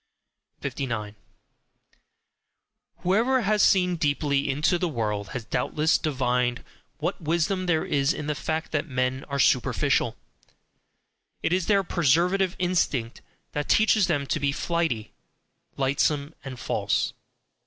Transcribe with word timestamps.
59. 0.61 1.15
Whoever 3.03 3.41
has 3.41 3.61
seen 3.61 3.97
deeply 3.97 4.49
into 4.49 4.79
the 4.79 4.89
world 4.89 5.29
has 5.33 5.45
doubtless 5.45 5.99
divined 5.99 6.63
what 6.97 7.21
wisdom 7.21 7.67
there 7.67 7.85
is 7.85 8.11
in 8.11 8.25
the 8.25 8.33
fact 8.33 8.71
that 8.71 8.87
men 8.87 9.23
are 9.25 9.37
superficial. 9.37 10.15
It 11.43 11.53
is 11.53 11.67
their 11.67 11.83
preservative 11.83 12.55
instinct 12.57 13.21
which 13.53 13.67
teaches 13.67 14.07
them 14.07 14.25
to 14.25 14.39
be 14.39 14.51
flighty, 14.51 15.11
lightsome, 15.77 16.33
and 16.43 16.59
false. 16.59 17.13